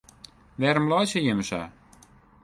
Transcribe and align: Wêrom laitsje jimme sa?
Wêrom 0.59 0.87
laitsje 0.91 1.19
jimme 1.25 1.45
sa? 1.49 1.61